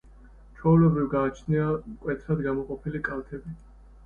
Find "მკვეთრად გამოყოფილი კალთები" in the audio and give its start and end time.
1.91-3.55